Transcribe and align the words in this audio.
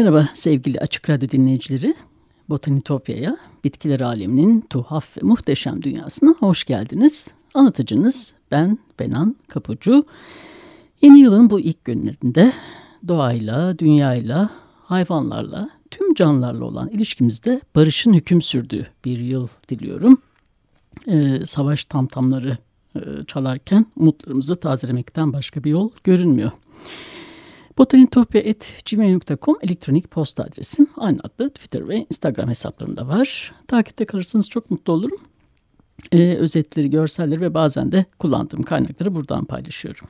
Merhaba 0.00 0.28
sevgili 0.34 0.80
Açık 0.80 1.10
Radyo 1.10 1.28
dinleyicileri. 1.28 1.94
Botanitopya'ya, 2.48 3.36
bitkiler 3.64 4.00
aleminin 4.00 4.60
tuhaf 4.60 5.16
ve 5.16 5.20
muhteşem 5.22 5.82
dünyasına 5.82 6.34
hoş 6.38 6.64
geldiniz. 6.64 7.28
Anlatıcınız 7.54 8.34
ben 8.50 8.78
Benan 8.98 9.36
Kapucu. 9.48 10.04
Yeni 11.02 11.20
yılın 11.20 11.50
bu 11.50 11.60
ilk 11.60 11.84
günlerinde 11.84 12.52
doğayla, 13.08 13.78
dünyayla, 13.78 14.50
hayvanlarla, 14.84 15.70
tüm 15.90 16.14
canlılarla 16.14 16.64
olan 16.64 16.88
ilişkimizde 16.88 17.60
barışın 17.74 18.12
hüküm 18.12 18.42
sürdüğü 18.42 18.86
bir 19.04 19.18
yıl 19.18 19.48
diliyorum. 19.68 20.18
Ee, 21.06 21.46
savaş 21.46 21.84
tamtamları 21.84 22.58
e, 22.96 23.00
çalarken 23.26 23.86
umutlarımızı 23.96 24.56
tazelemekten 24.56 25.32
başka 25.32 25.64
bir 25.64 25.70
yol 25.70 25.90
görünmüyor. 26.04 26.50
Botanitopya.gmail.com 27.80 29.56
elektronik 29.62 30.10
posta 30.10 30.42
adresim. 30.42 30.86
Aynı 30.96 31.18
adlı 31.24 31.50
Twitter 31.50 31.88
ve 31.88 32.06
Instagram 32.10 32.48
hesaplarımda 32.48 33.08
var. 33.08 33.52
Takipte 33.66 34.04
kalırsanız 34.04 34.50
çok 34.50 34.70
mutlu 34.70 34.92
olurum. 34.92 35.18
Ee, 36.12 36.34
özetleri, 36.34 36.90
görselleri 36.90 37.40
ve 37.40 37.54
bazen 37.54 37.92
de 37.92 38.04
kullandığım 38.18 38.62
kaynakları 38.62 39.14
buradan 39.14 39.44
paylaşıyorum. 39.44 40.08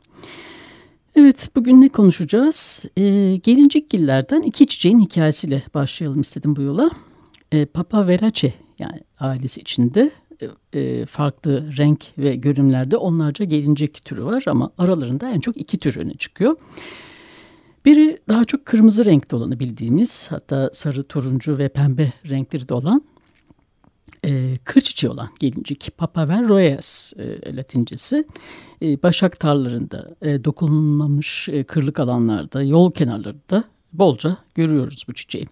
Evet, 1.15 1.51
bugün 1.57 1.81
ne 1.81 1.89
konuşacağız? 1.89 2.85
Ee, 2.97 3.37
gelincikgillerden 3.37 4.43
iki 4.43 4.67
çiçeğin 4.67 5.01
hikayesiyle 5.01 5.63
başlayalım 5.75 6.21
istedim 6.21 6.57
bu 6.57 6.63
yola. 6.63 6.91
Ee, 7.53 7.67
Papa 7.67 8.07
Verace 8.07 8.55
yani 8.79 9.01
ailesi 9.21 9.61
içinde 9.61 10.11
e, 10.75 11.07
farklı 11.07 11.77
renk 11.77 12.07
ve 12.19 12.35
görünümlerde 12.37 12.97
onlarca 12.97 13.45
gelincik 13.45 14.05
türü 14.05 14.25
var 14.25 14.45
ama 14.47 14.71
aralarında 14.79 15.31
en 15.31 15.41
çok 15.41 15.57
iki 15.57 15.79
tür 15.79 15.97
öne 15.97 16.15
çıkıyor. 16.15 16.57
Biri 17.85 18.19
daha 18.29 18.45
çok 18.45 18.67
kırmızı 18.67 19.05
renkte 19.05 19.37
olanı 19.37 19.61
bildiğimiz 19.61 20.27
hatta 20.31 20.71
sarı, 20.73 21.05
turuncu 21.05 21.59
ve 21.59 21.69
pembe 21.69 22.13
renkleri 22.29 22.69
de 22.69 22.75
olan 22.75 23.03
e, 24.25 24.57
kır 24.65 24.81
çiçeği 24.81 25.11
olan 25.11 25.29
gelincik 25.41 25.91
Papaver 25.99 26.49
royas 26.49 27.13
e, 27.19 27.57
latincesi. 27.57 28.25
E, 28.83 29.03
başak 29.03 29.41
tarlarında, 29.41 30.15
e, 30.23 30.45
dokunulmamış 30.45 31.49
e, 31.49 31.65
kırlık 31.65 32.01
alanlarda, 32.01 32.63
yol 32.63 32.93
kenarlarında 32.93 33.65
bolca 33.93 34.37
görüyoruz 34.55 35.05
bu 35.09 35.15
çiçeği. 35.15 35.47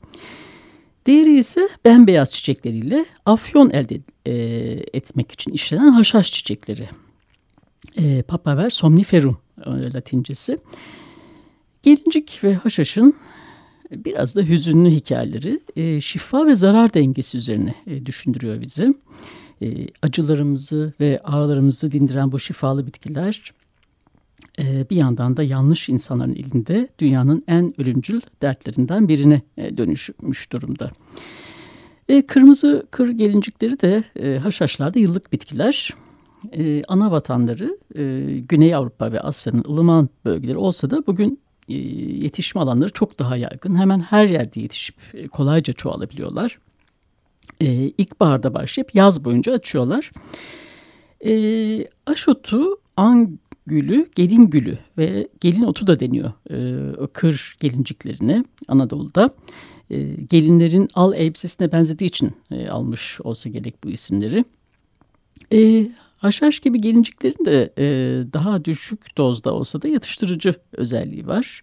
Diğeri 1.06 1.38
ise 1.38 1.68
bembeyaz 1.84 2.34
çiçekleriyle 2.34 3.04
afyon 3.26 3.70
elde 3.70 4.00
e, 4.26 4.32
etmek 4.94 5.32
için 5.32 5.52
işlenen 5.52 5.90
haşhaş 5.90 6.32
çiçekleri. 6.32 6.88
E, 7.96 8.22
Papaver 8.22 8.70
somniferum 8.70 9.38
e, 9.66 9.92
latincesi. 9.92 10.58
Gelincik 11.82 12.40
ve 12.44 12.54
haşhaşın 12.54 13.14
biraz 13.90 14.36
da 14.36 14.42
hüzünlü 14.42 14.90
hikayeleri 14.90 15.60
e, 15.76 16.00
şifa 16.00 16.46
ve 16.46 16.56
zarar 16.56 16.94
dengesi 16.94 17.36
üzerine 17.36 17.74
e, 17.86 18.06
düşündürüyor 18.06 18.60
bizi. 18.60 18.94
E, 19.62 19.86
acılarımızı 20.02 20.92
ve 21.00 21.18
ağrılarımızı 21.24 21.92
dindiren 21.92 22.32
bu 22.32 22.38
şifalı 22.38 22.86
bitkiler 22.86 23.52
e, 24.58 24.90
bir 24.90 24.96
yandan 24.96 25.36
da 25.36 25.42
yanlış 25.42 25.88
insanların 25.88 26.34
elinde 26.34 26.88
dünyanın 26.98 27.44
en 27.48 27.80
ölümcül 27.80 28.20
dertlerinden 28.42 29.08
birine 29.08 29.42
e, 29.56 29.76
dönüşmüş 29.76 30.52
durumda. 30.52 30.90
E, 32.08 32.26
kırmızı 32.26 32.86
kır 32.90 33.08
gelincikleri 33.08 33.80
de 33.80 34.04
e, 34.20 34.38
haşhaşlarda 34.38 34.98
yıllık 34.98 35.32
bitkiler. 35.32 35.94
E, 36.52 36.82
ana 36.88 37.10
vatanları 37.10 37.78
e, 37.96 38.22
Güney 38.48 38.74
Avrupa 38.74 39.12
ve 39.12 39.20
Asya'nın 39.20 39.64
ılıman 39.68 40.08
bölgeleri 40.24 40.56
olsa 40.56 40.90
da 40.90 41.06
bugün 41.06 41.30
e, 41.30 41.47
yetişme 41.68 42.60
alanları 42.60 42.92
çok 42.92 43.18
daha 43.18 43.36
yaygın. 43.36 43.76
Hemen 43.76 44.00
her 44.00 44.26
yerde 44.26 44.60
yetişip 44.60 44.96
e, 45.14 45.28
kolayca 45.28 45.72
çoğalabiliyorlar. 45.72 46.58
E, 47.60 47.66
ilkbaharda 47.72 48.54
başlayıp 48.54 48.94
yaz 48.94 49.24
boyunca 49.24 49.52
açıyorlar. 49.52 50.12
E, 51.24 51.32
aşotu, 52.06 52.80
an 52.96 53.38
gülü, 53.66 54.08
gelin 54.14 54.46
gülü 54.50 54.78
ve 54.98 55.28
gelin 55.40 55.62
otu 55.62 55.86
da 55.86 56.00
deniyor 56.00 56.32
e, 56.50 57.06
kır 57.06 57.56
gelinciklerine 57.60 58.44
Anadolu'da. 58.68 59.34
E, 59.90 60.02
gelinlerin 60.30 60.88
al 60.94 61.14
elbisesine 61.14 61.72
benzediği 61.72 62.08
için 62.08 62.32
e, 62.50 62.68
almış 62.68 63.20
olsa 63.20 63.48
gerek 63.48 63.84
bu 63.84 63.90
isimleri. 63.90 64.44
E, 65.52 65.88
Haşhaş 66.18 66.60
gibi 66.60 66.80
gelinciklerin 66.80 67.44
de 67.44 67.72
e, 67.78 67.84
daha 68.32 68.64
düşük 68.64 69.18
dozda 69.18 69.54
olsa 69.54 69.82
da 69.82 69.88
yatıştırıcı 69.88 70.54
özelliği 70.72 71.26
var. 71.26 71.62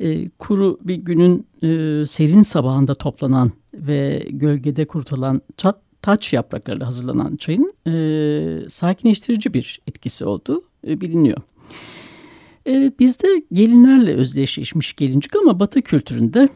E, 0.00 0.28
kuru 0.28 0.78
bir 0.82 0.94
günün 0.94 1.46
e, 1.62 2.06
serin 2.06 2.42
sabahında 2.42 2.94
toplanan 2.94 3.52
ve 3.74 4.26
gölgede 4.30 4.86
kurutulan 4.86 5.42
çat, 5.56 5.76
taç 6.02 6.32
yapraklarıyla 6.32 6.86
hazırlanan 6.86 7.36
çayın 7.36 7.72
e, 7.86 8.68
sakinleştirici 8.68 9.54
bir 9.54 9.80
etkisi 9.86 10.24
olduğu 10.24 10.62
e, 10.86 11.00
biliniyor. 11.00 11.38
E, 12.66 12.92
bizde 12.98 13.42
gelinlerle 13.52 14.14
özdeşleşmiş 14.14 14.92
gelincik 14.92 15.36
ama 15.36 15.60
batı 15.60 15.82
kültüründe 15.82 16.48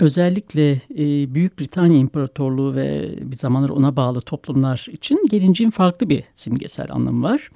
özellikle 0.00 0.70
e, 0.98 1.34
Büyük 1.34 1.60
Britanya 1.60 1.98
İmparatorluğu 1.98 2.74
ve 2.74 3.14
bir 3.20 3.36
zamanlar 3.36 3.68
ona 3.68 3.96
bağlı 3.96 4.20
toplumlar 4.20 4.86
için 4.92 5.26
gelinciğin 5.30 5.70
farklı 5.70 6.10
bir 6.10 6.24
simgesel 6.34 6.86
anlamı 6.90 7.22
var. 7.22 7.50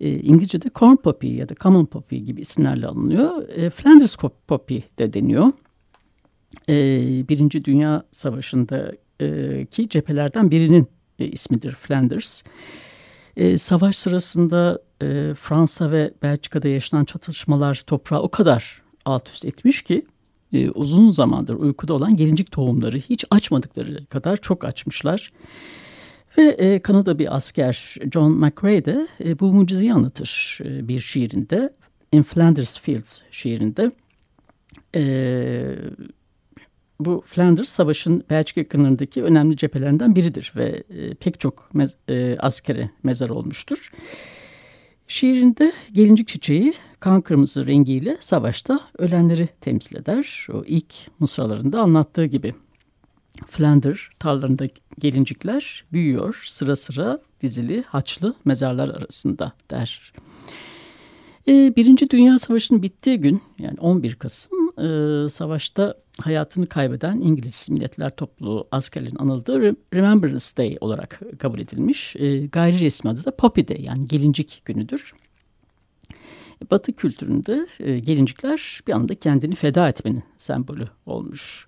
E, 0.00 0.18
İngilizce'de 0.18 0.70
corn 0.74 0.96
poppy 0.96 1.28
ya 1.28 1.48
da 1.48 1.54
common 1.54 1.86
poppy 1.86 2.16
gibi 2.16 2.40
isimlerle 2.40 2.86
alınıyor. 2.86 3.48
E, 3.48 3.70
Flanders 3.70 4.16
poppy 4.48 4.78
de 4.98 5.12
deniyor. 5.12 5.52
E, 6.68 6.74
Birinci 7.28 7.64
Dünya 7.64 8.02
Savaşı'ndaki 8.12 9.88
cephelerden 9.88 10.50
birinin 10.50 10.88
e, 11.18 11.24
ismidir 11.24 11.72
Flanders. 11.72 12.42
E, 13.36 13.58
savaş 13.58 13.96
sırasında 13.96 14.82
e, 15.02 15.34
Fransa 15.34 15.90
ve 15.90 16.12
Belçika'da 16.22 16.68
yaşanan 16.68 17.04
çatışmalar 17.04 17.82
toprağı 17.86 18.22
o 18.22 18.28
kadar 18.28 18.82
alt 19.04 19.28
üst 19.28 19.44
etmiş 19.44 19.82
ki 19.82 20.06
e, 20.52 20.70
uzun 20.70 21.10
zamandır 21.10 21.54
uykuda 21.54 21.94
olan 21.94 22.16
gelincik 22.16 22.50
tohumları 22.50 22.98
hiç 22.98 23.24
açmadıkları 23.30 24.06
kadar 24.06 24.36
çok 24.36 24.64
açmışlar. 24.64 25.32
Ve 26.38 26.42
e, 26.42 26.78
Kanada 26.78 27.18
bir 27.18 27.36
asker 27.36 27.96
John 28.12 28.32
McRae 28.32 28.84
de 28.84 29.08
e, 29.24 29.38
bu 29.38 29.52
mucizeyi 29.52 29.92
anlatır 29.92 30.58
e, 30.64 30.88
bir 30.88 31.00
şiirinde. 31.00 31.72
In 32.12 32.22
Flanders 32.22 32.80
Fields 32.80 33.20
şiirinde. 33.30 33.92
E, 34.94 35.02
bu 37.00 37.22
Flanders 37.26 37.68
Savaş'ın 37.68 38.24
Belçika 38.30 38.60
yakınlarındaki 38.60 39.22
önemli 39.22 39.56
cephelerinden 39.56 40.16
biridir 40.16 40.52
ve 40.56 40.82
e, 40.90 41.14
pek 41.14 41.40
çok 41.40 41.74
mez, 41.74 41.96
e, 42.08 42.36
askere 42.38 42.90
mezar 43.02 43.28
olmuştur. 43.28 43.92
Şiirinde 45.10 45.72
gelincik 45.92 46.28
çiçeği 46.28 46.72
kan 47.00 47.20
kırmızı 47.20 47.66
rengiyle 47.66 48.16
savaşta 48.20 48.80
ölenleri 48.98 49.48
temsil 49.60 49.96
eder. 49.96 50.46
O 50.52 50.64
ilk 50.66 50.94
mısralarında 51.18 51.80
anlattığı 51.80 52.24
gibi. 52.24 52.54
Flander 53.46 54.10
tarlalarında 54.18 54.66
gelincikler 54.98 55.84
büyüyor 55.92 56.44
sıra 56.48 56.76
sıra 56.76 57.18
dizili 57.42 57.82
haçlı 57.82 58.34
mezarlar 58.44 58.88
arasında 58.88 59.52
der. 59.70 60.12
E, 61.48 61.76
Birinci 61.76 62.10
Dünya 62.10 62.38
Savaşı'nın 62.38 62.82
bittiği 62.82 63.18
gün 63.20 63.42
yani 63.58 63.80
11 63.80 64.14
Kasım 64.14 64.70
e, 64.78 65.28
savaşta 65.28 65.94
hayatını 66.20 66.66
kaybeden 66.66 67.20
İngiliz 67.20 67.68
Milletler 67.70 68.16
Topluluğu 68.16 68.68
askerlerin 68.70 69.16
anıldığı 69.16 69.76
Remembrance 69.94 70.44
Day 70.56 70.76
olarak 70.80 71.20
kabul 71.38 71.58
edilmiş. 71.58 72.16
E, 72.16 72.46
gayri 72.46 72.80
resmi 72.80 73.10
adı 73.10 73.24
da 73.24 73.36
Poppy 73.36 73.60
Day 73.68 73.80
yani 73.80 74.08
gelincik 74.08 74.62
günüdür. 74.64 75.14
Batı 76.70 76.92
kültüründe 76.92 77.66
e, 77.80 77.98
gelincikler 77.98 78.80
bir 78.86 78.92
anda 78.92 79.14
kendini 79.14 79.54
feda 79.54 79.88
etmenin 79.88 80.22
sembolü 80.36 80.88
olmuş. 81.06 81.66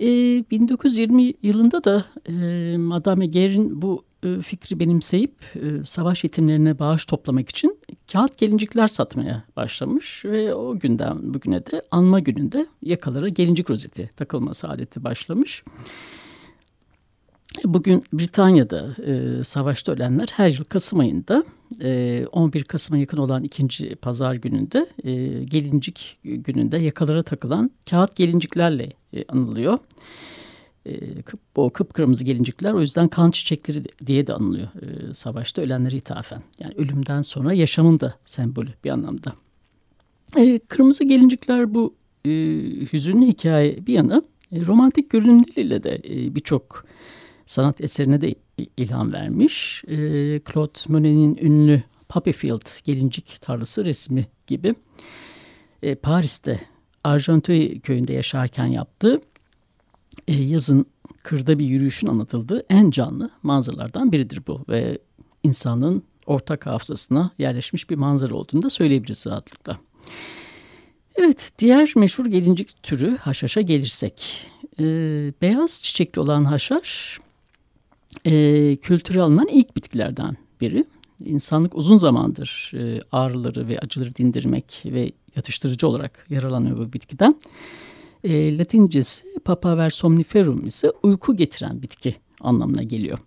E, 0.00 0.06
1920 0.50 1.32
yılında 1.42 1.84
da 1.84 2.04
e, 2.28 2.76
Madame 2.76 3.26
Guer'in 3.26 3.82
bu 3.82 4.04
fikri 4.42 4.80
benimseyip 4.80 5.34
e, 5.54 5.84
savaş 5.84 6.24
yetimlerine 6.24 6.78
bağış 6.78 7.04
toplamak 7.04 7.50
için 7.50 7.78
kağıt 8.12 8.38
gelincikler 8.38 8.88
satmaya 8.88 9.44
başlamış 9.56 10.24
ve 10.24 10.54
o 10.54 10.78
günden 10.78 11.34
bugüne 11.34 11.66
de 11.66 11.82
anma 11.90 12.20
gününde 12.20 12.66
yakalara 12.82 13.28
gelincik 13.28 13.70
rozeti 13.70 14.10
takılması 14.16 14.68
adeti 14.68 15.04
başlamış. 15.04 15.64
Bugün 17.64 18.04
Britanya'da 18.12 18.96
e, 19.06 19.44
savaşta 19.44 19.92
ölenler 19.92 20.28
her 20.32 20.48
yıl 20.48 20.64
Kasım 20.64 21.00
ayında 21.00 21.44
e, 21.82 22.24
11 22.32 22.64
Kasım'a 22.64 22.98
yakın 22.98 23.18
olan 23.18 23.44
ikinci 23.44 23.94
pazar 23.96 24.34
gününde 24.34 24.86
e, 25.04 25.44
gelincik 25.44 26.18
gününde 26.24 26.78
yakalara 26.78 27.22
takılan 27.22 27.70
kağıt 27.90 28.16
gelinciklerle 28.16 28.92
e, 29.12 29.24
anılıyor. 29.28 29.78
E, 30.86 31.00
o 31.54 31.70
kıpkırmızı 31.70 32.24
gelincikler 32.24 32.72
o 32.72 32.80
yüzden 32.80 33.08
kan 33.08 33.30
çiçekleri 33.30 33.84
diye 34.06 34.26
de 34.26 34.34
anılıyor 34.34 34.68
e, 34.82 35.14
savaşta 35.14 35.62
ölenlere 35.62 35.96
ithafen. 35.96 36.42
Yani 36.60 36.74
ölümden 36.76 37.22
sonra 37.22 37.52
yaşamın 37.52 38.00
da 38.00 38.14
sembolü 38.24 38.70
bir 38.84 38.90
anlamda. 38.90 39.32
E, 40.36 40.58
kırmızı 40.58 41.04
gelincikler 41.04 41.74
bu 41.74 41.94
e, 42.24 42.30
hüzünlü 42.92 43.26
hikaye 43.26 43.86
bir 43.86 43.94
yana 43.94 44.22
e, 44.52 44.66
romantik 44.66 45.10
görünümleriyle 45.10 45.82
de 45.82 46.00
e, 46.04 46.34
birçok 46.34 46.84
sanat 47.46 47.80
eserine 47.80 48.20
de 48.20 48.34
ilham 48.76 49.12
vermiş. 49.12 49.84
E, 49.88 49.96
Claude 50.52 50.78
Monet'in 50.88 51.38
ünlü 51.46 51.82
Poppyfield 52.08 52.84
gelincik 52.84 53.40
tarlası 53.40 53.84
resmi 53.84 54.26
gibi 54.46 54.74
Paris'te 56.02 56.60
Argenteuil 57.04 57.80
köyünde 57.80 58.12
yaşarken 58.12 58.66
yaptığı 58.66 59.20
e, 60.28 60.34
yazın 60.34 60.86
kırda 61.22 61.58
bir 61.58 61.64
yürüyüşün 61.64 62.06
anlatıldığı 62.06 62.64
en 62.70 62.90
canlı 62.90 63.30
manzaralardan 63.42 64.12
biridir 64.12 64.42
bu 64.46 64.64
ve 64.68 64.98
insanın 65.42 66.02
ortak 66.26 66.66
hafızasına 66.66 67.30
yerleşmiş 67.38 67.90
bir 67.90 67.96
manzara 67.96 68.34
olduğunu 68.34 68.62
da 68.62 68.70
söyleyebiliriz 68.70 69.26
rahatlıkla. 69.26 69.78
Evet, 71.14 71.52
diğer 71.58 71.92
meşhur 71.96 72.26
gelincik 72.26 72.82
türü 72.82 73.16
haşhaşa 73.16 73.60
gelirsek. 73.60 74.46
E, 74.80 74.84
beyaz 75.42 75.82
çiçekli 75.82 76.20
olan 76.20 76.44
haşhaş 76.44 77.18
e, 78.24 78.76
kültüre 78.76 79.22
alınan 79.22 79.48
ilk 79.48 79.76
bitkilerden 79.76 80.36
biri. 80.60 80.84
İnsanlık 81.24 81.74
uzun 81.74 81.96
zamandır 81.96 82.72
e, 82.74 83.00
ağrıları 83.12 83.68
ve 83.68 83.78
acıları 83.78 84.16
dindirmek 84.16 84.82
ve 84.84 85.12
yatıştırıcı 85.36 85.88
olarak 85.88 86.26
yaralanıyor 86.30 86.78
bu 86.78 86.92
bitkiden. 86.92 87.34
E, 88.24 88.58
Latincesi 88.58 89.24
Papaver 89.44 89.90
somniferum 89.90 90.66
ise 90.66 90.92
uyku 91.02 91.36
getiren 91.36 91.82
bitki 91.82 92.16
anlamına 92.40 92.82
geliyor. 92.82 93.18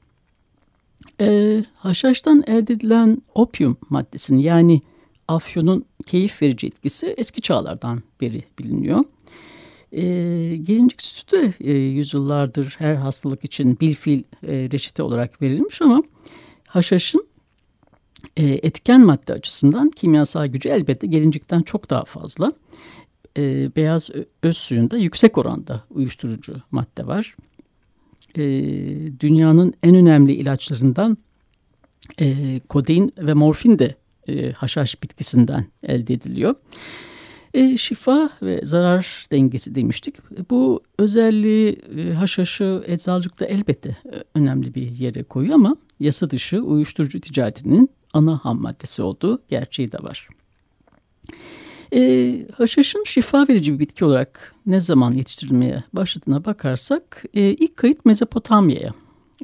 E, 1.21 1.63
haşhaştan 1.75 2.43
elde 2.47 2.73
edilen 2.73 3.21
opium 3.33 3.77
maddesini 3.89 4.43
yani 4.43 4.81
afyonun 5.27 5.85
keyif 6.05 6.41
verici 6.41 6.67
etkisi 6.67 7.13
eski 7.17 7.41
çağlardan 7.41 8.03
beri 8.21 8.43
biliniyor. 8.59 9.03
E, 9.91 10.01
gelincik 10.63 11.01
sütü 11.01 11.37
de 11.37 11.53
e, 11.59 11.71
yüzyıllardır 11.71 12.75
her 12.77 12.95
hastalık 12.95 13.43
için 13.43 13.79
bilfil 13.79 14.23
e, 14.43 14.69
reçete 14.71 15.03
olarak 15.03 15.41
verilmiş 15.41 15.81
ama 15.81 16.03
haşhaşın 16.67 17.27
e, 18.37 18.43
etken 18.43 19.01
madde 19.01 19.33
açısından 19.33 19.89
kimyasal 19.89 20.45
gücü 20.45 20.69
elbette 20.69 21.07
gelincikten 21.07 21.61
çok 21.61 21.89
daha 21.89 22.05
fazla 22.05 22.53
e, 23.37 23.75
beyaz 23.75 24.09
öz 24.43 24.57
suyunda 24.57 24.97
yüksek 24.97 25.37
oranda 25.37 25.83
uyuşturucu 25.89 26.55
madde 26.71 27.07
var. 27.07 27.35
E, 28.37 28.41
dünyanın 29.19 29.73
en 29.83 29.95
önemli 29.95 30.33
ilaçlarından 30.33 31.17
e, 32.21 32.59
kodein 32.59 33.13
ve 33.17 33.33
morfin 33.33 33.79
de 33.79 33.95
e, 34.27 34.51
haşhaş 34.51 35.03
bitkisinden 35.03 35.65
elde 35.83 36.13
ediliyor. 36.13 36.55
E, 37.53 37.77
şifa 37.77 38.29
ve 38.41 38.61
zarar 38.63 39.25
dengesi 39.31 39.75
demiştik. 39.75 40.15
Bu 40.49 40.83
özelliği 40.97 41.79
e, 41.97 42.13
haşhaşı 42.13 42.83
eczacılıkta 42.87 43.45
elbette 43.45 43.89
e, 43.89 44.23
önemli 44.35 44.75
bir 44.75 44.91
yere 44.91 45.23
koyuyor 45.23 45.55
ama 45.55 45.75
yasa 45.99 46.29
dışı 46.29 46.61
uyuşturucu 46.61 47.21
ticaretinin 47.21 47.89
ana 48.13 48.37
ham 48.37 48.61
maddesi 48.61 49.01
olduğu 49.01 49.41
gerçeği 49.49 49.91
de 49.91 49.97
var. 50.03 50.29
E, 51.95 52.45
haşhaşın 52.57 53.03
şifa 53.05 53.47
verici 53.49 53.73
bir 53.73 53.79
bitki 53.79 54.05
olarak 54.05 54.53
ne 54.65 54.81
zaman 54.81 55.11
yetiştirilmeye 55.11 55.83
başladığına 55.93 56.45
bakarsak 56.45 57.23
e, 57.33 57.41
ilk 57.41 57.77
kayıt 57.77 58.05
Mezopotamya'ya 58.05 58.93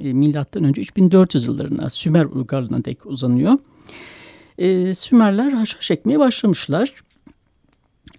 e, 0.02 0.14
milattan 0.14 0.64
önce 0.64 0.82
3400 0.82 1.48
yıllarına 1.48 1.90
Sümer 1.90 2.26
uygarlığına 2.26 2.86
dek 2.86 3.06
uzanıyor. 3.06 3.58
E, 4.58 4.94
Sümerler 4.94 5.52
haşhaş 5.52 5.92
ekmeye 5.92 6.20
başlamışlar. 6.20 6.94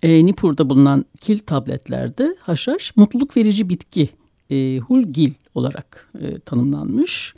E, 0.03 0.27
Nipur'da 0.27 0.71
bulunan 0.71 1.05
kil 1.21 1.39
tabletlerde 1.39 2.37
haşhaş 2.41 2.97
mutluluk 2.97 3.37
verici 3.37 3.69
bitki 3.69 4.09
e, 4.51 4.79
hulgil 4.79 5.33
olarak 5.55 6.11
e, 6.21 6.39
tanımlanmış. 6.39 7.35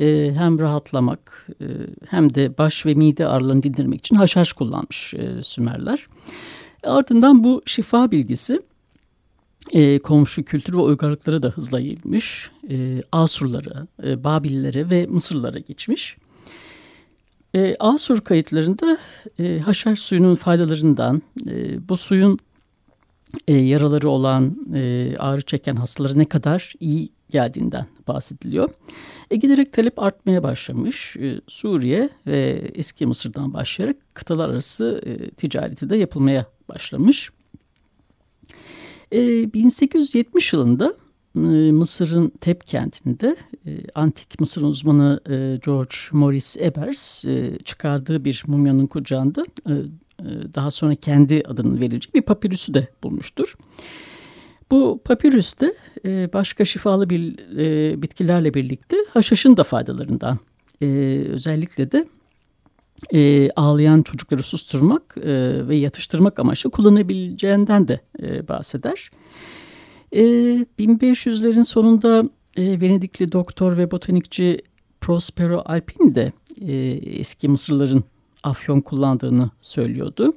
E, 0.00 0.32
hem 0.34 0.58
rahatlamak 0.58 1.46
e, 1.60 1.66
hem 2.08 2.34
de 2.34 2.58
baş 2.58 2.86
ve 2.86 2.94
mide 2.94 3.26
ağrılarını 3.26 3.62
dindirmek 3.62 3.98
için 3.98 4.16
haşhaş 4.16 4.52
kullanmış 4.52 5.14
e, 5.14 5.42
Sümerler. 5.42 6.06
Ardından 6.82 7.44
bu 7.44 7.62
şifa 7.66 8.10
bilgisi 8.10 8.60
e, 9.72 9.98
komşu 9.98 10.44
kültür 10.44 10.72
ve 10.72 10.78
uygarlıklara 10.80 11.42
da 11.42 11.48
hızla 11.48 11.80
yayılmış. 11.80 12.50
E, 12.70 13.02
Asurlara, 13.12 13.86
e, 14.04 14.24
Babillere 14.24 14.90
ve 14.90 15.06
Mısırlara 15.06 15.58
geçmiş. 15.58 16.16
E, 17.54 17.76
Asur 17.80 18.20
kayıtlarında 18.20 18.98
haşhaş 19.64 19.98
suyunun 19.98 20.34
faydalarından, 20.34 21.22
bu 21.88 21.96
suyun 21.96 22.38
yaraları 23.48 24.08
olan, 24.08 24.56
ağrı 25.18 25.40
çeken 25.40 25.76
hastalara 25.76 26.14
ne 26.14 26.24
kadar 26.24 26.74
iyi 26.80 27.08
geldiğinden 27.30 27.86
bahsediliyor. 28.14 28.70
E, 29.30 29.36
giderek 29.36 29.72
talep 29.72 29.98
artmaya 29.98 30.42
başlamış. 30.42 31.16
E, 31.16 31.40
Suriye 31.46 32.08
ve 32.26 32.70
eski 32.74 33.06
Mısır'dan 33.06 33.54
başlayarak 33.54 33.96
kıtalar 34.14 34.48
arası 34.48 35.00
e, 35.06 35.30
ticareti 35.30 35.90
de 35.90 35.96
yapılmaya 35.96 36.46
başlamış. 36.68 37.30
E, 39.12 39.52
1870 39.54 40.52
yılında 40.52 40.94
e, 41.36 41.40
Mısır'ın 41.72 42.32
Tep 42.40 42.66
kentinde 42.66 43.36
e, 43.66 43.70
antik 43.94 44.40
Mısır 44.40 44.62
uzmanı 44.62 45.20
e, 45.28 45.58
George 45.64 45.96
Morris 46.12 46.56
Ebers 46.56 47.24
e, 47.24 47.58
çıkardığı 47.64 48.24
bir 48.24 48.44
mumyanın 48.46 48.86
kucağında 48.86 49.44
e, 49.68 49.72
e, 49.72 50.54
daha 50.54 50.70
sonra 50.70 50.94
kendi 50.94 51.42
adını 51.46 51.80
verilecek 51.80 52.14
bir 52.14 52.22
papirüsü 52.22 52.74
de 52.74 52.88
bulmuştur. 53.02 53.54
Bu 54.70 55.00
papirüste 55.04 55.74
e, 56.04 56.32
başka 56.32 56.64
şifalı 56.64 57.10
bir 57.10 57.38
e, 57.58 58.02
bitkilerle 58.02 58.54
birlikte 58.54 58.96
haşhaşın 59.12 59.56
da 59.56 59.64
faydalarından 59.64 60.38
e, 60.82 60.86
özellikle 61.28 61.92
de 61.92 62.08
e, 63.14 63.50
ağlayan 63.50 64.02
çocukları 64.02 64.42
susturmak 64.42 65.16
e, 65.16 65.68
ve 65.68 65.76
yatıştırmak 65.76 66.38
amaçlı 66.38 66.70
kullanabileceğinden 66.70 67.88
de 67.88 68.00
e, 68.22 68.48
bahseder. 68.48 69.10
E, 70.12 70.22
1500'lerin 70.78 71.64
sonunda 71.64 72.24
e, 72.56 72.80
Venedikli 72.80 73.32
doktor 73.32 73.76
ve 73.76 73.90
botanikçi 73.90 74.62
Prospero 75.00 75.62
Alpini 75.66 76.14
de 76.14 76.32
e, 76.60 76.72
eski 77.18 77.48
Mısırların 77.48 78.04
afyon 78.42 78.80
kullandığını 78.80 79.50
söylüyordu. 79.60 80.34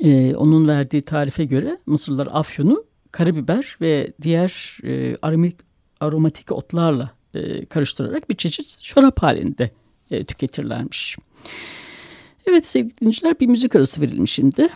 E, 0.00 0.34
onun 0.36 0.68
verdiği 0.68 1.02
tarife 1.02 1.44
göre 1.44 1.78
Mısırlılar 1.86 2.28
afyonu 2.32 2.84
karabiber 3.14 3.76
ve 3.80 4.12
diğer 4.22 4.78
e, 4.84 5.16
aromatik, 5.22 5.60
aromatik 6.00 6.52
otlarla 6.52 7.10
e, 7.34 7.64
karıştırarak 7.64 8.30
bir 8.30 8.36
çeşit 8.36 8.82
şarap 8.82 9.22
halinde 9.22 9.70
e, 10.10 10.24
tüketirlermiş. 10.24 11.16
Evet 12.46 12.68
sevgili 12.68 13.00
dinleyiciler 13.00 13.40
bir 13.40 13.46
müzik 13.46 13.76
arası 13.76 14.00
verilmiş 14.00 14.32
şimdi. 14.32 14.68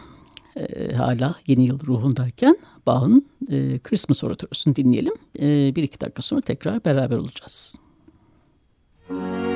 E, 0.56 0.94
hala 0.94 1.34
yeni 1.46 1.66
yıl 1.66 1.80
ruhundayken 1.86 2.56
Bach'ın 2.86 3.26
e, 3.50 3.78
Christmas 3.78 4.24
Oratorosunu 4.24 4.76
dinleyelim. 4.76 5.14
E, 5.40 5.76
bir 5.76 5.82
iki 5.82 6.00
dakika 6.00 6.22
sonra 6.22 6.40
tekrar 6.40 6.84
beraber 6.84 7.16
olacağız. 7.16 7.76
Müzik 9.10 9.47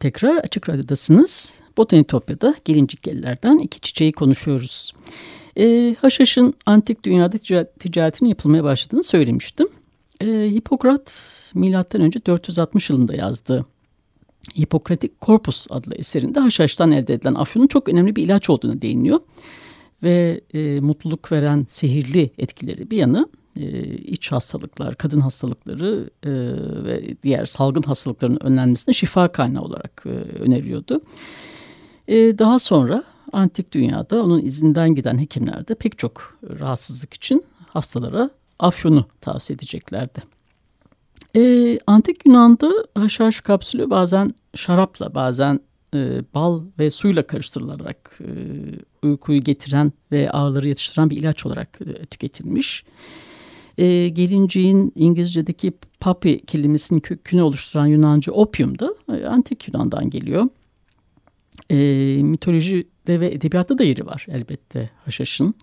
tekrar 0.00 0.36
Açık 0.36 0.68
Radyo'dasınız. 0.68 1.54
Botanitopya'da 1.76 2.54
gelincikgelilerden 2.64 3.58
iki 3.58 3.80
çiçeği 3.80 4.12
konuşuyoruz. 4.12 4.92
E, 5.58 5.96
haşhaşın 6.00 6.54
antik 6.66 7.04
dünyada 7.04 7.38
ticaretinin 7.78 8.28
yapılmaya 8.28 8.64
başladığını 8.64 9.02
söylemiştim. 9.02 9.68
E, 10.20 10.26
Hipokrat 10.26 11.52
milattan 11.54 12.00
önce 12.00 12.26
460 12.26 12.90
yılında 12.90 13.14
yazdığı 13.14 13.66
Hipokratik 14.58 15.20
Corpus 15.22 15.66
adlı 15.70 15.94
eserinde 15.94 16.40
haşhaştan 16.40 16.92
elde 16.92 17.14
edilen 17.14 17.34
afyonun 17.34 17.66
çok 17.66 17.88
önemli 17.88 18.16
bir 18.16 18.22
ilaç 18.22 18.50
olduğunu 18.50 18.82
değiniyor. 18.82 19.20
Ve 20.02 20.40
e, 20.54 20.80
mutluluk 20.80 21.32
veren 21.32 21.66
sihirli 21.68 22.30
etkileri 22.38 22.90
bir 22.90 22.96
yana 22.96 23.28
e, 23.56 23.96
iç 23.96 24.32
hastalıklar, 24.32 24.94
kadın 24.94 25.20
hastalıkları 25.20 26.10
e, 26.22 26.30
ve 26.84 27.16
diğer 27.22 27.46
salgın 27.46 27.82
hastalıkların 27.82 28.38
önlenmesine 28.44 28.94
şifa 28.94 29.28
kaynağı 29.28 29.62
olarak 29.62 30.02
e, 30.06 30.08
öneriyordu. 30.42 31.00
E, 32.08 32.38
daha 32.38 32.58
sonra 32.58 33.04
antik 33.32 33.72
dünyada 33.72 34.22
onun 34.22 34.40
izinden 34.40 34.94
giden 34.94 35.18
hekimler 35.18 35.68
de 35.68 35.74
pek 35.74 35.98
çok 35.98 36.38
rahatsızlık 36.58 37.14
için 37.14 37.44
hastalara 37.68 38.30
afyonu 38.58 39.04
tavsiye 39.20 39.54
edeceklerdi. 39.54 40.36
Antik 41.86 42.26
Yunan'da 42.26 42.72
haşhaş 42.94 43.40
kapsülü 43.40 43.90
bazen 43.90 44.34
şarapla 44.54 45.14
bazen 45.14 45.60
bal 46.34 46.62
ve 46.78 46.90
suyla 46.90 47.26
karıştırılarak 47.26 48.20
uykuyu 49.02 49.40
getiren 49.40 49.92
ve 50.12 50.30
ağrıları 50.30 50.68
yatıştıran 50.68 51.10
bir 51.10 51.16
ilaç 51.16 51.46
olarak 51.46 51.78
tüketilmiş. 52.10 52.84
Gelinciğin 54.08 54.92
İngilizce'deki 54.94 55.72
papi 56.00 56.46
kelimesinin 56.46 57.00
kökünü 57.00 57.42
oluşturan 57.42 57.86
Yunanca 57.86 58.32
opium 58.32 58.78
da 58.78 58.94
e, 59.12 59.26
antik 59.26 59.68
Yunan'dan 59.68 60.10
geliyor. 60.10 60.48
E, 61.70 61.76
mitolojide 62.22 63.20
ve 63.20 63.26
edebiyatta 63.26 63.78
da 63.78 63.84
yeri 63.84 64.06
var 64.06 64.26
elbette 64.30 64.90
haşhaşın. 65.04 65.54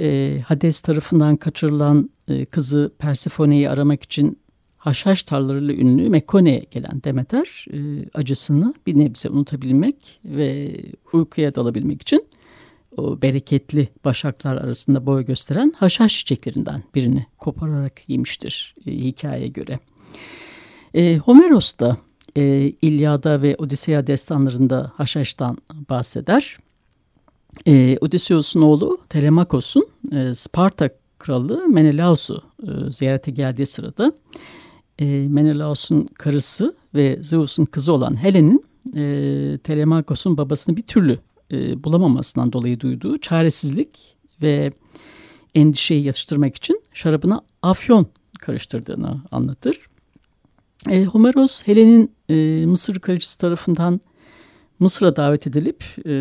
E, 0.00 0.38
Hades 0.46 0.80
tarafından 0.80 1.36
kaçırılan 1.36 2.10
e, 2.28 2.44
kızı 2.44 2.92
Persephone'yi 2.98 3.70
aramak 3.70 4.02
için 4.02 4.38
haşhaş 4.76 5.22
tarlalarıyla 5.22 5.74
ünlü 5.74 6.08
Mekone'ye 6.08 6.64
gelen 6.70 7.02
Demeter 7.04 7.66
e, 7.72 8.08
acısını 8.14 8.74
bir 8.86 8.98
nebze 8.98 9.28
unutabilmek 9.28 10.20
ve 10.24 10.76
uykuya 11.12 11.54
dalabilmek 11.54 12.02
için 12.02 12.26
o 12.96 13.22
bereketli 13.22 13.88
başaklar 14.04 14.56
arasında 14.56 15.06
boy 15.06 15.24
gösteren 15.24 15.72
haşhaş 15.76 16.18
çiçeklerinden 16.18 16.82
birini 16.94 17.26
kopararak 17.38 18.08
yemiştir 18.08 18.74
e, 18.86 18.90
hikayeye 18.90 19.48
göre. 19.48 19.78
E, 20.94 21.16
Homeros 21.16 21.78
da 21.78 21.96
e, 22.36 22.72
İlyada 22.82 23.42
ve 23.42 23.56
Odiseya 23.58 24.06
destanlarında 24.06 24.92
haşhaştan 24.96 25.58
bahseder. 25.90 26.56
E, 27.66 27.98
Odysseus'un 28.00 28.62
oğlu 28.62 28.98
Telemakos'un 29.08 29.88
e, 30.12 30.34
Sparta 30.34 30.90
kralı 31.18 31.68
Menelaus'u 31.68 32.42
e, 32.62 32.92
ziyarete 32.92 33.30
geldiği 33.30 33.66
sırada 33.66 34.12
e, 34.98 35.04
Menelaus'un 35.28 36.06
karısı 36.06 36.74
ve 36.94 37.18
Zeus'un 37.22 37.64
kızı 37.64 37.92
olan 37.92 38.22
Helen'in 38.22 38.64
e, 38.96 39.58
Telemakos'un 39.58 40.36
babasını 40.36 40.76
bir 40.76 40.82
türlü 40.82 41.18
e, 41.52 41.84
bulamamasından 41.84 42.52
dolayı 42.52 42.80
duyduğu 42.80 43.18
çaresizlik 43.18 44.16
ve 44.42 44.72
endişeyi 45.54 46.04
yatıştırmak 46.04 46.56
için 46.56 46.82
şarabına 46.92 47.40
afyon 47.62 48.06
karıştırdığını 48.40 49.22
anlatır. 49.30 49.78
E, 50.90 51.04
Homeros 51.04 51.62
Helen'in 51.62 52.12
e, 52.28 52.66
Mısır 52.66 53.00
kraliçesi 53.00 53.38
tarafından 53.38 54.00
Mısır'a 54.78 55.16
davet 55.16 55.46
edilip 55.46 55.84
e, 56.06 56.12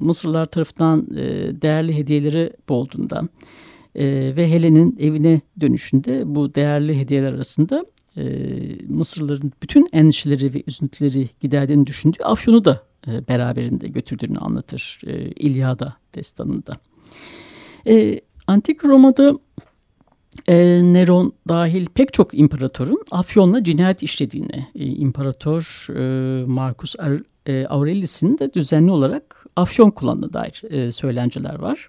Mısırlılar 0.00 0.46
tarafından 0.46 1.06
e, 1.16 1.24
değerli 1.62 1.96
hediyeleri 1.96 2.52
bolduğundan 2.68 3.28
e, 3.94 4.06
ve 4.36 4.50
Helen'in 4.50 4.96
evine 5.00 5.40
dönüşünde 5.60 6.22
bu 6.26 6.54
değerli 6.54 6.98
hediyeler 7.00 7.32
arasında 7.32 7.86
e, 8.16 8.22
Mısırlıların 8.88 9.52
bütün 9.62 9.88
endişeleri 9.92 10.54
ve 10.54 10.62
üzüntüleri 10.66 11.28
giderdiğini 11.40 11.86
düşündüğü 11.86 12.22
afyonu 12.22 12.64
da 12.64 12.87
e, 13.06 13.28
beraberinde 13.28 13.88
götürdüğünü 13.88 14.38
anlatır 14.38 15.00
e, 15.06 15.30
İlyada 15.30 15.96
destanında. 16.14 16.76
E, 17.86 18.20
Antik 18.46 18.84
Roma'da 18.84 19.38
Neron 20.48 21.32
dahil 21.48 21.86
pek 21.86 22.12
çok 22.12 22.38
imparatorun 22.38 23.04
Afyon'la 23.10 23.64
cinayet 23.64 24.02
işlediğini, 24.02 24.66
e, 24.74 24.86
İmparator 24.86 25.86
e, 25.96 26.44
Marcus 26.44 26.94
Aurelius'in 27.68 28.38
de 28.38 28.54
düzenli 28.54 28.90
olarak 28.90 29.46
Afyon 29.56 29.90
kullandığına 29.90 30.32
dair 30.32 30.90
söylenceler 30.90 31.58
var. 31.58 31.88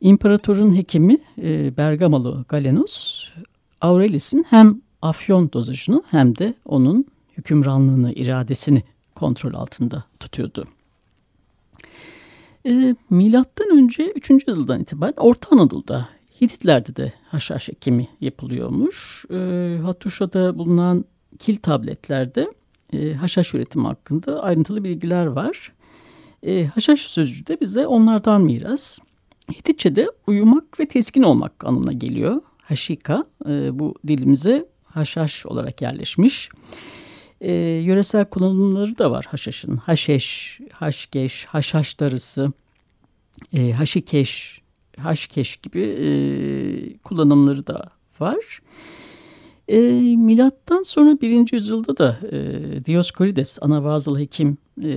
İmparatorun 0.00 0.76
hekimi 0.76 1.18
e, 1.42 1.76
Bergamalı 1.76 2.44
Galenos, 2.48 3.24
Aurelius'in 3.80 4.44
hem 4.50 4.80
afyon 5.02 5.52
dozajını 5.52 6.02
hem 6.10 6.38
de 6.38 6.54
onun 6.64 7.06
hükümranlığını, 7.38 8.12
iradesini 8.12 8.82
kontrol 9.22 9.54
altında 9.54 10.04
tutuyordu. 10.20 10.68
E, 12.66 12.94
milattan 13.10 13.70
önce 13.70 14.10
3. 14.10 14.30
yüzyıldan 14.30 14.80
itibaren 14.80 15.14
Orta 15.16 15.48
Anadolu'da 15.56 16.08
Hititlerde 16.40 16.96
de 16.96 17.12
haşhaş 17.28 17.68
ekimi 17.68 18.08
yapılıyormuş. 18.20 19.24
E, 19.30 19.36
Hattuşa'da 19.82 20.58
bulunan 20.58 21.04
kil 21.38 21.56
tabletlerde 21.56 22.48
e, 22.92 23.14
haşhaş 23.14 23.54
üretimi 23.54 23.86
hakkında 23.86 24.42
ayrıntılı 24.42 24.84
bilgiler 24.84 25.26
var. 25.26 25.72
E, 26.46 26.64
haşhaş 26.64 27.00
sözcüğü 27.00 27.46
de 27.46 27.60
bize 27.60 27.86
onlardan 27.86 28.42
miras. 28.42 28.98
Hititçe'de 29.50 30.08
uyumak 30.26 30.80
ve 30.80 30.88
teskin 30.88 31.22
olmak 31.22 31.64
anlamına 31.64 31.92
geliyor. 31.92 32.40
Haşika 32.62 33.24
e, 33.48 33.78
bu 33.78 33.94
dilimize 34.06 34.66
haşhaş 34.84 35.46
olarak 35.46 35.82
yerleşmiş. 35.82 36.48
E, 37.42 37.52
yöresel 37.84 38.24
kullanımları 38.24 38.98
da 38.98 39.10
var 39.10 39.26
haşhaşın. 39.28 39.76
Haşeş, 39.76 40.60
haşkeş, 40.72 41.44
haşhaş 41.44 42.00
darısı, 42.00 42.52
e, 43.52 43.72
haşikeş, 43.72 44.62
haşkeş 44.98 45.56
gibi 45.56 45.80
e, 45.80 46.06
kullanımları 46.98 47.66
da 47.66 47.90
var. 48.20 48.60
E, 49.68 49.80
milattan 50.16 50.82
sonra 50.82 51.20
birinci 51.20 51.54
yüzyılda 51.54 51.96
da 51.96 52.18
e, 52.32 52.84
Dioskorides, 52.84 53.58
Anavazılı 53.62 54.20
hekim 54.20 54.58
e, 54.82 54.90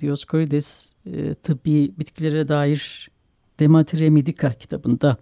Dioskorides 0.00 0.96
e, 1.06 1.34
tıbbi 1.34 1.92
bitkilere 1.98 2.48
dair 2.48 3.10
Dematria 3.60 4.10
Medica 4.10 4.52
kitabında 4.52 5.16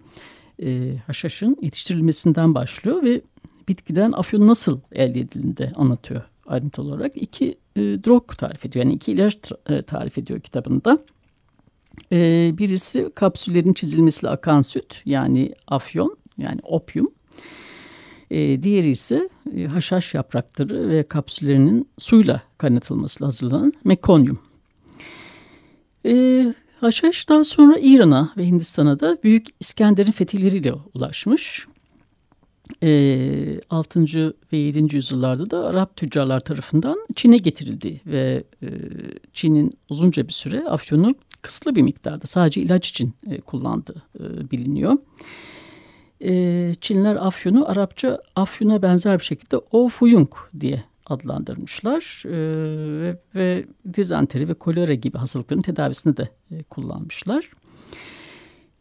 e, 0.62 0.96
haşhaşın 1.06 1.56
yetiştirilmesinden 1.62 2.54
başlıyor 2.54 3.02
ve 3.02 3.20
bitkiden 3.68 4.12
afyon 4.12 4.46
nasıl 4.46 4.80
elde 4.92 5.20
edildiğini 5.20 5.72
anlatıyor 5.74 6.22
ayrıntılı 6.46 6.88
olarak. 6.88 7.12
iki 7.16 7.58
e, 7.76 7.80
drog 7.80 8.36
tarif 8.38 8.66
ediyor 8.66 8.84
yani 8.84 8.94
iki 8.94 9.12
ilaç 9.12 9.36
e, 9.68 9.82
tarif 9.82 10.18
ediyor 10.18 10.40
kitabında. 10.40 10.98
E, 12.12 12.50
birisi 12.58 13.10
kapsüllerin 13.14 13.72
çizilmesiyle 13.72 14.30
akan 14.30 14.62
süt 14.62 15.02
yani 15.04 15.54
afyon 15.68 16.16
yani 16.38 16.60
opium. 16.62 17.10
E, 18.30 18.62
diğeri 18.62 18.90
ise 18.90 19.28
e, 19.56 19.64
haşhaş 19.64 20.14
yaprakları 20.14 20.88
ve 20.88 21.02
kapsüllerinin 21.02 21.88
suyla 21.98 22.42
kaynatılması 22.58 23.24
hazırlanan 23.24 23.72
mekonyum. 23.84 24.38
E, 26.06 26.54
Haşhaş 26.84 27.28
daha 27.28 27.44
sonra 27.44 27.78
İran'a 27.78 28.32
ve 28.36 28.46
Hindistan'a 28.46 29.00
da 29.00 29.18
Büyük 29.24 29.46
İskender'in 29.60 30.12
fetihleriyle 30.12 30.72
ulaşmış. 30.94 31.66
E, 32.84 33.60
6. 33.70 34.34
ve 34.52 34.56
7. 34.56 34.96
yüzyıllarda 34.96 35.50
da 35.50 35.66
Arap 35.66 35.96
tüccarlar 35.96 36.40
tarafından 36.40 37.06
Çin'e 37.14 37.36
getirildi 37.36 38.00
ve 38.06 38.44
e, 38.62 38.68
Çin'in 39.32 39.72
uzunca 39.88 40.28
bir 40.28 40.32
süre 40.32 40.64
afyonu 40.68 41.14
kısıtlı 41.42 41.74
bir 41.74 41.82
miktarda 41.82 42.26
sadece 42.26 42.60
ilaç 42.60 42.88
için 42.88 43.14
e, 43.30 43.40
kullandığı 43.40 44.02
e, 44.20 44.50
biliniyor. 44.50 44.96
E, 46.24 46.72
Çinliler 46.80 47.16
afyonu 47.16 47.70
Arapça 47.70 48.20
afyona 48.36 48.82
benzer 48.82 49.18
bir 49.18 49.24
şekilde 49.24 49.56
ofuyung 49.56 50.32
diye 50.60 50.84
adlandırmışlar 51.06 52.22
ve, 53.00 53.18
ve 53.34 53.64
dizanteri 53.94 54.48
ve 54.48 54.54
kolera 54.54 54.94
gibi 54.94 55.18
hastalıkların 55.18 55.62
tedavisinde 55.62 56.16
de 56.16 56.28
kullanmışlar. 56.70 57.50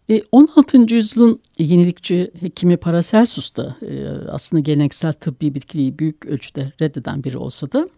E, 0.09 0.21
16. 0.31 0.95
yüzyılın 0.95 1.39
yenilikçi 1.57 2.31
hekimi 2.39 2.77
Paracelsus 2.77 3.55
da 3.55 3.75
e, 3.81 4.07
aslında 4.29 4.61
geleneksel 4.61 5.13
tıbbi 5.13 5.55
bitkiliği 5.55 5.99
büyük 5.99 6.25
ölçüde 6.25 6.73
reddeden 6.81 7.23
biri 7.23 7.37
olsa 7.37 7.71
da 7.71 7.89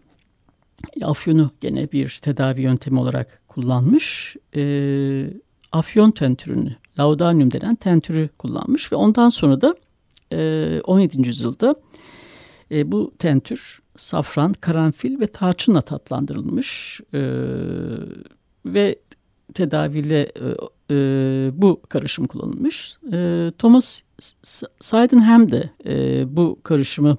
e, 1.00 1.04
afyonu 1.04 1.50
gene 1.60 1.92
bir 1.92 2.18
tedavi 2.22 2.62
yöntemi 2.62 3.00
olarak 3.00 3.42
kullanmış. 3.48 4.36
E, 4.56 5.30
afyon 5.72 6.10
tentürünü, 6.10 6.76
laudanium 6.98 7.52
denen 7.52 7.74
tentürü 7.74 8.28
kullanmış 8.38 8.92
ve 8.92 8.96
ondan 8.96 9.28
sonra 9.28 9.60
da 9.60 9.74
e, 10.32 10.80
17. 10.84 11.28
yüzyılda 11.28 11.76
E, 12.70 12.92
bu 12.92 13.12
tentür 13.18 13.82
safran, 13.96 14.52
karanfil 14.52 15.20
ve 15.20 15.26
tarçınla 15.26 15.80
tatlandırılmış 15.80 17.00
e, 17.14 17.20
ve 18.64 18.98
tedaviyle 19.54 20.32
e, 20.90 20.94
bu 21.52 21.80
karışım 21.88 22.26
kullanılmış. 22.26 22.96
E, 23.12 23.52
Thomas 23.58 24.02
Sydenham 24.80 25.52
de 25.52 25.70
e, 25.86 26.24
bu 26.36 26.56
karışımı 26.62 27.16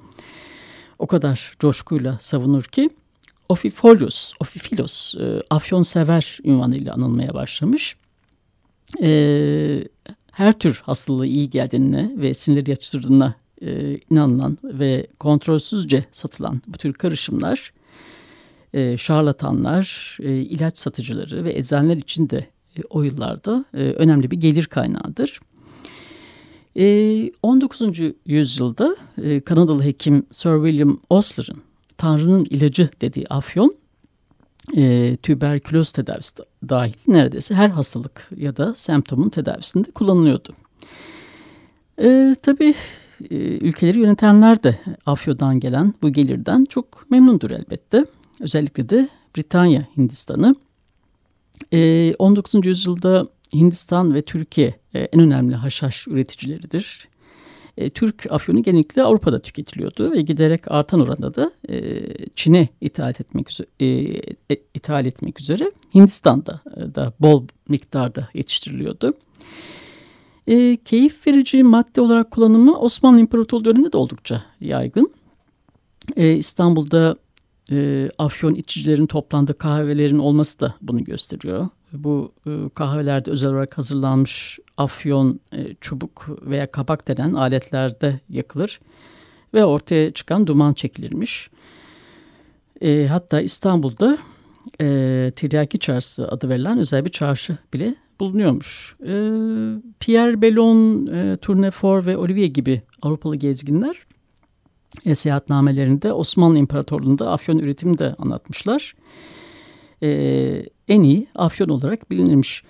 o 0.99 1.08
kadar 1.08 1.53
coşkuyla 1.60 2.17
savunur 2.21 2.63
ki 2.63 2.89
Ophifolius, 3.49 4.34
Ophifilos, 4.39 5.15
e, 5.15 5.41
afyonsever 5.49 6.39
ünvanıyla 6.43 6.93
anılmaya 6.93 7.34
başlamış. 7.34 7.95
E, 9.01 9.84
her 10.34 10.60
tür 10.60 10.82
hastalığı 10.86 11.25
iyi 11.25 11.49
geldiğine 11.49 12.12
ve 12.15 12.34
sinirleri 12.34 12.69
yatıştırdığına 12.69 13.36
e, 13.62 13.99
inanılan 14.10 14.58
ve 14.63 15.08
kontrolsüzce 15.19 16.06
satılan 16.12 16.62
bu 16.67 16.77
tür 16.77 16.93
karışımlar 16.93 17.73
e, 18.73 18.97
şarlatanlar, 18.97 20.17
e, 20.21 20.36
ilaç 20.36 20.77
satıcıları 20.77 21.43
ve 21.43 21.53
eczaneler 21.53 21.97
için 21.97 22.30
de 22.30 22.47
o 22.89 23.03
yıllarda 23.03 23.65
e, 23.73 23.77
önemli 23.77 24.31
bir 24.31 24.37
gelir 24.37 24.65
kaynağıdır. 24.65 25.39
E, 26.75 27.31
19. 27.43 27.81
yüzyılda 28.25 28.95
e, 29.23 29.41
Kanadalı 29.41 29.83
hekim 29.83 30.25
Sir 30.31 30.65
William 30.65 30.99
Osler'ın 31.09 31.61
Tanrı'nın 31.97 32.45
ilacı 32.49 32.89
dediği 33.01 33.27
afyon 33.27 33.75
e, 34.75 35.17
tüberküloz 35.23 35.91
tedavisi 35.91 36.33
dahil 36.69 36.93
neredeyse 37.07 37.55
her 37.55 37.69
hastalık 37.69 38.29
ya 38.37 38.57
da 38.57 38.75
semptomun 38.75 39.29
tedavisinde 39.29 39.91
kullanılıyordu. 39.91 40.53
E, 42.01 42.35
tabii 42.41 42.73
e, 43.29 43.35
ülkeleri 43.37 43.99
yönetenler 43.99 44.63
de 44.63 44.79
afyodan 45.05 45.59
gelen 45.59 45.93
bu 46.01 46.09
gelirden 46.09 46.65
çok 46.65 47.11
memnundur 47.11 47.51
elbette. 47.51 48.05
Özellikle 48.39 48.89
de 48.89 49.09
Britanya 49.37 49.87
Hindistan'ı. 49.97 50.55
E, 51.73 52.13
19. 52.19 52.65
yüzyılda 52.65 53.27
Hindistan 53.53 54.13
ve 54.13 54.21
Türkiye 54.21 54.75
e, 54.93 54.99
en 54.99 55.19
önemli 55.19 55.56
haşhaş 55.56 56.08
üreticileridir. 56.08 57.08
E, 57.77 57.89
Türk 57.89 58.32
afyonu 58.32 58.63
genellikle 58.63 59.03
Avrupa'da 59.03 59.39
tüketiliyordu 59.39 60.12
ve 60.12 60.21
giderek 60.21 60.71
artan 60.71 60.99
oranda 60.99 61.36
da 61.36 61.51
e, 61.69 62.03
Çin'e 62.36 62.67
ithal 62.82 63.10
etmek 63.10 63.51
üzere, 63.51 63.67
e, 63.82 64.56
ithal 64.73 65.06
etmek 65.06 65.41
üzere 65.41 65.71
Hindistan'da 65.95 66.62
e, 66.77 66.95
da 66.95 67.13
bol 67.19 67.47
miktarda 67.69 68.27
yetiştiriliyordu. 68.34 69.13
E, 70.47 70.77
keyif 70.77 71.27
verici 71.27 71.63
madde 71.63 72.01
olarak 72.01 72.32
kullanımı 72.32 72.80
Osmanlı 72.80 73.19
İmparatorluğu 73.19 73.65
döneminde 73.65 73.91
de 73.91 73.97
oldukça 73.97 74.43
yaygın. 74.62 75.13
E, 76.15 76.34
İstanbul'da 76.34 77.15
e, 77.71 78.10
afyon 78.17 78.56
içicilerin 78.56 79.06
toplandığı 79.06 79.58
kahvelerin 79.58 80.19
olması 80.19 80.60
da 80.60 80.75
bunu 80.82 81.03
gösteriyor. 81.03 81.67
Bu 81.93 82.32
e, 82.47 82.69
kahvelerde 82.75 83.32
özel 83.32 83.49
olarak 83.49 83.77
hazırlanmış 83.77 84.60
afyon, 84.77 85.39
e, 85.53 85.75
çubuk 85.82 86.30
veya 86.41 86.71
kabak 86.71 87.08
denen 87.08 87.34
aletlerde 87.34 88.19
yakılır 88.30 88.80
ve 89.53 89.65
ortaya 89.65 90.12
çıkan 90.13 90.47
duman 90.47 90.73
çekilirmiş. 90.73 91.49
E, 92.82 93.08
hatta 93.08 93.41
İstanbul'da 93.41 94.17
e, 94.82 95.32
Tiryaki 95.36 95.80
Çarşısı 95.80 96.27
adı 96.27 96.49
verilen 96.49 96.77
özel 96.77 97.06
bir 97.06 97.10
çarşı 97.10 97.58
bile 97.73 97.95
bulunuyormuş. 98.19 98.95
E, 99.01 99.13
Pierre 99.99 100.41
Bellon, 100.41 101.08
e, 101.08 101.38
Tournefort 101.38 102.06
ve 102.06 102.17
Olivier 102.17 102.47
gibi 102.47 102.82
Avrupalı 103.01 103.36
gezginler 103.36 104.06
e, 105.05 105.15
seyahatnamelerinde 105.15 106.13
Osmanlı 106.13 106.57
İmparatorluğu'nda 106.57 107.31
afyon 107.31 107.57
üretimini 107.57 107.99
de 107.99 108.15
anlatmışlar. 108.19 108.95
E, 110.03 110.65
en 110.88 111.03
iyi 111.03 111.27
afyon 111.36 111.69
olarak 111.69 112.12
bilinirmiş. 112.12 112.63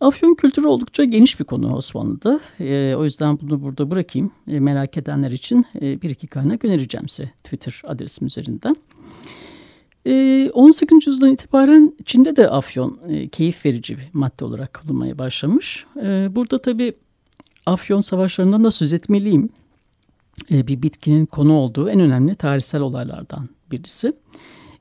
Afyon 0.00 0.34
kültürü 0.34 0.66
oldukça 0.66 1.04
geniş 1.04 1.40
bir 1.40 1.44
konu 1.44 1.76
Osmanlı'da. 1.76 2.40
E, 2.60 2.94
o 2.98 3.04
yüzden 3.04 3.40
bunu 3.40 3.62
burada 3.62 3.90
bırakayım. 3.90 4.30
E, 4.48 4.60
merak 4.60 4.96
edenler 4.96 5.30
için 5.30 5.66
e, 5.80 6.02
bir 6.02 6.10
iki 6.10 6.26
kaynak 6.26 6.64
önereceğim 6.64 7.08
size 7.08 7.30
Twitter 7.44 7.82
adresim 7.84 8.26
üzerinden. 8.26 8.76
E, 10.06 10.50
18. 10.54 11.06
yüzyıldan 11.06 11.32
itibaren 11.32 11.92
Çin'de 12.04 12.36
de 12.36 12.50
afyon 12.50 12.98
e, 13.08 13.28
keyif 13.28 13.66
verici 13.66 13.98
bir 13.98 14.04
madde 14.12 14.44
olarak 14.44 14.74
kullanmaya 14.74 15.18
başlamış. 15.18 15.86
E, 16.02 16.28
burada 16.30 16.58
tabii 16.58 16.92
afyon 17.66 18.00
savaşlarından 18.00 18.64
da 18.64 18.70
söz 18.70 18.92
etmeliyim. 18.92 19.48
E, 20.50 20.66
bir 20.66 20.82
bitkinin 20.82 21.26
konu 21.26 21.52
olduğu 21.52 21.88
en 21.88 22.00
önemli 22.00 22.34
tarihsel 22.34 22.80
olaylardan 22.80 23.48
birisi. 23.70 24.12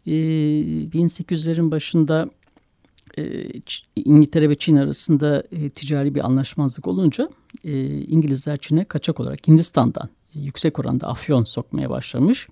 E, 0.08 0.12
1800'lerin 0.12 1.72
başında 1.72 2.30
e, 3.18 3.52
İngiltere 3.96 4.50
ve 4.50 4.56
Çin 4.56 4.76
arasında 4.76 5.44
e, 5.52 5.70
ticari 5.70 6.16
bir 6.16 6.26
anlaşmazlık 6.26 6.88
olunca 6.88 7.30
İngilizler 8.08 8.58
Çin'e 8.58 8.84
kaçak 8.84 9.20
olarak 9.20 9.48
Hindistan'dan 9.48 10.10
yüksek 10.34 10.80
oranda 10.80 11.08
afyon 11.08 11.44
sokmaya 11.44 11.90
başlamış. 11.90 12.48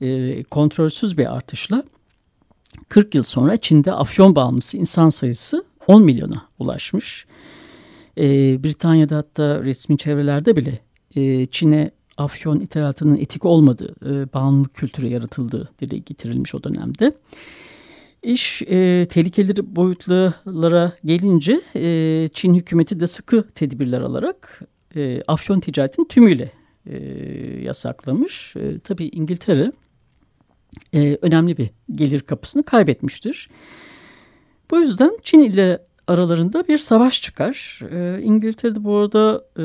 E, 0.00 0.42
kontrolsüz 0.42 1.18
bir 1.18 1.34
artışla 1.36 1.84
40 2.88 3.14
yıl 3.14 3.22
sonra 3.22 3.56
Çin'de 3.56 3.92
afyon 3.92 4.36
bağımlısı 4.36 4.76
insan 4.78 5.08
sayısı 5.08 5.64
10 5.86 6.02
milyona 6.02 6.48
ulaşmış. 6.58 7.26
Britanya'da 8.16 9.16
hatta 9.16 9.64
resmi 9.64 9.98
çevrelerde 9.98 10.56
bile 10.56 10.80
Çin'e 11.46 11.90
afyon 12.16 12.60
ithalatının 12.60 13.16
etik 13.16 13.44
olmadığı, 13.44 13.94
e, 14.06 14.32
bağımlılık 14.32 14.74
kültürü 14.74 15.06
yaratıldığı 15.06 15.70
dile 15.80 15.98
getirilmiş 15.98 16.54
o 16.54 16.62
dönemde. 16.62 17.12
İş 18.22 18.62
e, 18.62 19.06
tehlikeli 19.10 19.76
boyutlara 19.76 20.92
gelince 21.04 21.60
e, 21.76 22.28
Çin 22.34 22.54
hükümeti 22.54 23.00
de 23.00 23.06
sıkı 23.06 23.48
tedbirler 23.54 24.00
alarak 24.00 24.60
e, 24.96 25.22
afyon 25.26 25.60
ticaretini 25.60 26.08
tümüyle 26.08 26.52
e, 26.86 26.96
yasaklamış. 27.62 28.56
E, 28.56 28.78
tabii 28.78 29.06
İngiltere 29.08 29.72
e, 30.94 31.18
önemli 31.22 31.56
bir 31.56 31.70
gelir 31.92 32.20
kapısını 32.20 32.62
kaybetmiştir. 32.62 33.48
Bu 34.70 34.80
yüzden 34.80 35.18
Çin 35.22 35.40
ile 35.40 35.85
aralarında 36.06 36.68
bir 36.68 36.78
savaş 36.78 37.22
çıkar. 37.22 37.80
E, 37.90 38.22
İngiltere'de 38.22 38.84
bu 38.84 38.96
arada 38.96 39.44
e, 39.58 39.64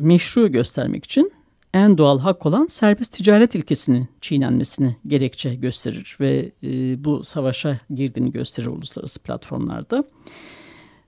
meşru 0.00 0.52
göstermek 0.52 1.04
için 1.04 1.32
en 1.74 1.98
doğal 1.98 2.18
hak 2.18 2.46
olan 2.46 2.66
serbest 2.66 3.12
ticaret 3.12 3.54
ilkesinin 3.54 4.08
çiğnenmesini 4.20 4.96
gerekçe 5.06 5.54
gösterir 5.54 6.16
ve 6.20 6.52
e, 6.62 7.04
bu 7.04 7.24
savaşa 7.24 7.80
girdiğini 7.94 8.32
gösterir 8.32 8.66
uluslararası 8.66 9.22
platformlarda. 9.22 10.04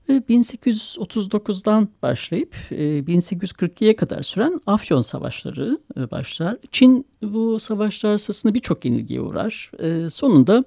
Ve 0.09 0.17
1839'dan 0.17 1.87
başlayıp 2.01 2.55
e, 2.71 2.75
1842'ye 2.99 3.95
kadar 3.95 4.23
süren 4.23 4.61
Afyon 4.65 5.01
Savaşları 5.01 5.79
e, 5.97 6.11
başlar. 6.11 6.57
Çin 6.71 7.05
bu 7.21 7.59
savaşlar 7.59 8.17
sırasında 8.17 8.53
birçok 8.53 8.85
yenilgiye 8.85 9.21
uğrar. 9.21 9.71
E, 9.79 10.09
sonunda 10.09 10.63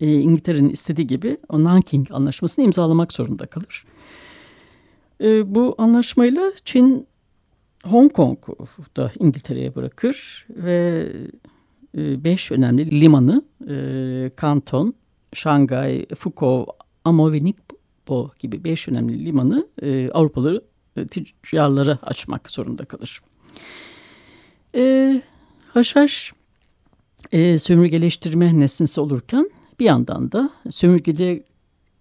e, 0.00 0.12
İngiltere'nin 0.20 0.70
istediği 0.70 1.06
gibi 1.06 1.36
o 1.48 1.64
Nanking 1.64 2.06
Anlaşması'nı 2.10 2.64
imzalamak 2.64 3.12
zorunda 3.12 3.46
kalır. 3.46 3.84
E, 5.20 5.54
bu 5.54 5.74
anlaşmayla 5.78 6.52
Çin 6.64 7.06
Hong 7.84 8.12
Kong'u 8.12 8.56
da 8.96 9.12
İngiltere'ye 9.18 9.74
bırakır 9.74 10.46
ve 10.50 11.08
e, 11.98 12.24
beş 12.24 12.52
önemli 12.52 13.00
limanı 13.00 13.44
e, 13.68 14.30
Kanton, 14.36 14.94
Şangay, 15.32 16.06
Foucault, 16.18 16.68
Amo 17.04 17.32
ve 17.32 17.44
Nikpo 17.44 18.30
gibi 18.38 18.64
beş 18.64 18.88
önemli 18.88 19.24
limanı 19.24 19.66
e, 19.82 20.10
Avrupalı 20.10 20.64
e, 20.96 21.06
tüccarlara 21.06 21.98
açmak 22.02 22.50
zorunda 22.50 22.84
kalır. 22.84 23.20
E, 24.74 25.22
haşhaş 25.68 26.32
e, 27.32 27.58
sömürgeleştirme 27.58 28.60
nesnesi 28.60 29.00
olurken 29.00 29.50
bir 29.80 29.84
yandan 29.84 30.32
da 30.32 30.50
sömürgeliğe 30.70 31.42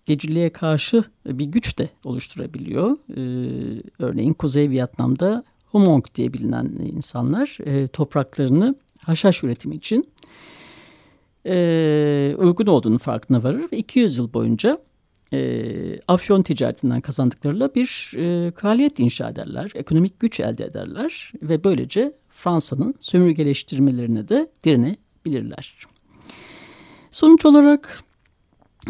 geciliğe 0.05 0.49
karşı 0.49 1.03
bir 1.25 1.45
güç 1.45 1.77
de 1.77 1.89
oluşturabiliyor. 2.03 2.91
Ee, 2.91 3.81
örneğin 3.99 4.33
Kuzey 4.33 4.69
Vietnam'da 4.69 5.43
Hmong 5.71 6.05
diye 6.15 6.33
bilinen 6.33 6.65
insanlar 6.93 7.57
e, 7.65 7.87
topraklarını 7.87 8.75
haşhaş 8.99 9.43
üretimi 9.43 9.75
için 9.75 10.09
e, 11.45 12.35
uygun 12.37 12.65
olduğunu 12.65 12.97
farkına 12.97 13.43
varır. 13.43 13.65
200 13.71 14.17
yıl 14.17 14.33
boyunca 14.33 14.81
e, 15.33 15.99
afyon 16.07 16.43
ticaretinden 16.43 17.01
kazandıklarıyla 17.01 17.75
bir 17.75 18.11
e, 18.15 18.51
kraliyet 18.51 18.99
inşa 18.99 19.29
ederler. 19.29 19.71
Ekonomik 19.75 20.19
güç 20.19 20.39
elde 20.39 20.65
ederler 20.65 21.31
ve 21.41 21.63
böylece 21.63 22.13
Fransa'nın 22.29 22.95
sömürgeleştirmelerine 22.99 24.27
de 24.27 24.51
direnebilirler. 24.63 25.75
Sonuç 27.19 27.45
olarak 27.45 28.03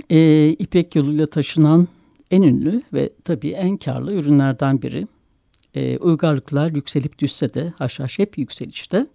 e, 0.09 0.49
İpek 0.59 0.95
yoluyla 0.95 1.29
taşınan 1.29 1.87
en 2.31 2.41
ünlü 2.41 2.81
ve 2.93 3.09
tabii 3.23 3.49
en 3.49 3.77
karlı 3.77 4.13
ürünlerden 4.13 4.81
biri. 4.81 5.07
E, 5.75 5.97
uygarlıklar 5.97 6.71
yükselip 6.71 7.19
düşse 7.19 7.53
de 7.53 7.73
haşhaş 7.77 8.19
hep 8.19 8.37
yükselişte. 8.37 9.07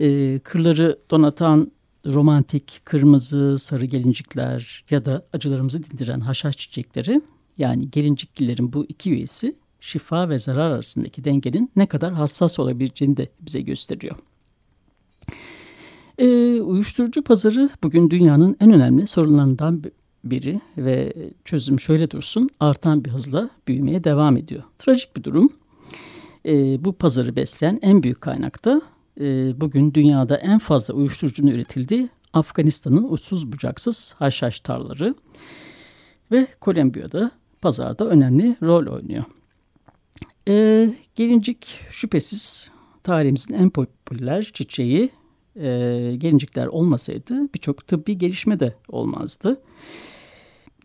E, 0.00 0.38
kırları 0.38 0.98
donatan 1.10 1.72
romantik 2.06 2.80
kırmızı, 2.84 3.58
sarı 3.58 3.84
gelincikler 3.84 4.84
ya 4.90 5.04
da 5.04 5.24
acılarımızı 5.32 5.82
dindiren 5.82 6.20
haşhaş 6.20 6.56
çiçekleri 6.56 7.20
yani 7.58 7.90
gelinciklilerin 7.90 8.72
bu 8.72 8.86
iki 8.88 9.10
üyesi 9.10 9.54
şifa 9.80 10.28
ve 10.28 10.38
zarar 10.38 10.70
arasındaki 10.70 11.24
dengenin 11.24 11.70
ne 11.76 11.86
kadar 11.86 12.12
hassas 12.12 12.58
olabileceğini 12.58 13.16
de 13.16 13.28
bize 13.40 13.60
gösteriyor. 13.60 14.16
E, 16.18 16.60
uyuşturucu 16.60 17.22
pazarı 17.22 17.70
bugün 17.82 18.10
dünyanın 18.10 18.56
en 18.60 18.72
önemli 18.72 19.06
sorunlarından 19.06 19.82
biri 20.24 20.60
ve 20.76 21.12
çözüm 21.44 21.80
şöyle 21.80 22.10
dursun 22.10 22.50
artan 22.60 23.04
bir 23.04 23.10
hızla 23.10 23.50
büyümeye 23.68 24.04
devam 24.04 24.36
ediyor. 24.36 24.62
Trajik 24.78 25.16
bir 25.16 25.24
durum. 25.24 25.52
E, 26.46 26.84
bu 26.84 26.92
pazarı 26.92 27.36
besleyen 27.36 27.78
en 27.82 28.02
büyük 28.02 28.20
kaynakta 28.20 28.82
e, 29.20 29.60
bugün 29.60 29.94
dünyada 29.94 30.36
en 30.36 30.58
fazla 30.58 30.94
uyuşturucunun 30.94 31.50
üretildiği 31.50 32.08
Afganistan'ın 32.32 33.06
uçsuz 33.12 33.52
bucaksız 33.52 34.14
haşhaş 34.18 34.60
tarlaları 34.60 35.14
ve 36.32 36.46
Kolombiya'da 36.60 37.30
pazarda 37.60 38.08
önemli 38.08 38.56
rol 38.62 38.86
oynuyor. 38.86 39.24
E, 40.48 40.94
gelincik 41.14 41.80
şüphesiz 41.90 42.70
tarihimizin 43.02 43.54
en 43.54 43.70
popüler 43.70 44.42
çiçeği 44.42 45.10
e, 45.56 46.14
gelincikler 46.18 46.66
olmasaydı 46.66 47.54
birçok 47.54 47.86
tıbbi 47.86 48.18
gelişme 48.18 48.60
de 48.60 48.74
olmazdı. 48.88 49.60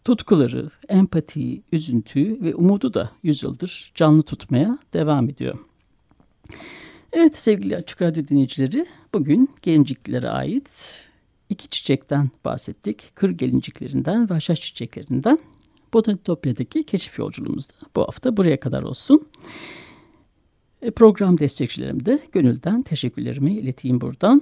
Tutkuları, 0.05 0.69
empatiyi, 0.89 1.63
üzüntüyü 1.71 2.41
ve 2.41 2.55
umudu 2.55 2.93
da 2.93 3.11
yüzyıldır 3.23 3.91
canlı 3.95 4.21
tutmaya 4.21 4.79
devam 4.93 5.29
ediyor. 5.29 5.59
Evet 7.13 7.37
sevgili 7.37 7.75
Açık 7.75 8.01
Radyo 8.01 8.27
dinleyicileri 8.27 8.85
bugün 9.13 9.49
gelinciklere 9.61 10.29
ait 10.29 11.09
iki 11.49 11.69
çiçekten 11.69 12.29
bahsettik. 12.45 13.11
Kır 13.15 13.29
gelinciklerinden 13.29 14.29
ve 14.29 14.33
haşhaş 14.33 14.61
çiçeklerinden. 14.61 15.39
Botanitopya'daki 15.93 16.83
keşif 16.83 17.19
yolculuğumuz 17.19 17.69
da 17.69 17.73
bu 17.95 18.01
hafta 18.01 18.37
buraya 18.37 18.59
kadar 18.59 18.83
olsun. 18.83 19.27
E, 20.81 20.91
program 20.91 21.37
destekçilerim 21.37 22.05
de 22.05 22.19
gönülden 22.31 22.81
teşekkürlerimi 22.81 23.53
ileteyim 23.53 24.01
buradan. 24.01 24.41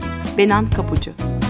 Benan 0.37 0.67
Kapucu 0.69 1.40